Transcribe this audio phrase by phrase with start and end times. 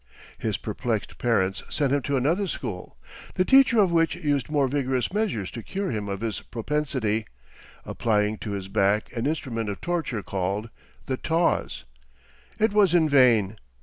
[0.39, 2.97] His perplexed parents sent him to another school,
[3.35, 7.27] the teacher of which used more vigorous measures to cure him of his propensity,
[7.85, 10.71] applying to his back an instrument of torture called
[11.05, 11.85] "the taws."
[12.59, 13.57] It was in vain.